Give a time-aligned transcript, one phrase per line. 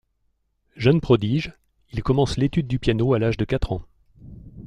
[0.75, 1.53] Jeune prodige,
[1.93, 3.83] il commence l’étude du piano à l’âge de quatre ans.